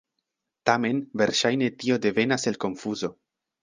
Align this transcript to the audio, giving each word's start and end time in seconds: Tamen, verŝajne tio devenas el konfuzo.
Tamen, 0.69 1.03
verŝajne 1.23 1.71
tio 1.79 2.01
devenas 2.09 2.51
el 2.53 2.63
konfuzo. 2.69 3.17